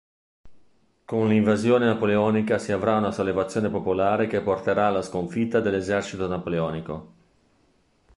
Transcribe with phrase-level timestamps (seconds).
[1.05, 7.13] Con l'invasione Napoleonica si avrà una sollevazione popolare che porterà alla sconfitta dell'esercito napoleonico.